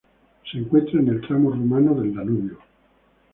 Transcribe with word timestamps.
Se 0.51 0.57
encuentra 0.57 0.99
en 0.99 1.09
el 1.09 1.21
tramo 1.21 1.51
rumano 1.51 1.93
del 1.93 2.15
Danubio. 2.15 2.57